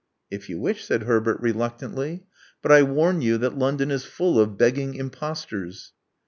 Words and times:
••If 0.33 0.49
you 0.49 0.59
wish," 0.59 0.83
said 0.83 1.03
Herbert, 1.03 1.39
reluctantly. 1.41 2.23
But 2.63 2.71
I 2.71 2.81
warn 2.81 3.21
you 3.21 3.37
that 3.37 3.55
London 3.59 3.91
is 3.91 4.03
full 4.03 4.39
of 4.39 4.57
begging 4.57 4.93
impos 4.95 5.47
tors." 5.47 5.93